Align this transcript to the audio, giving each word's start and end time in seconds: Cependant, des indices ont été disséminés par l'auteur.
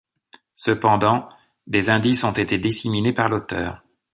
Cependant, 0.55 1.29
des 1.67 1.91
indices 1.91 2.23
ont 2.23 2.31
été 2.31 2.57
disséminés 2.57 3.13
par 3.13 3.29
l'auteur. 3.29 3.83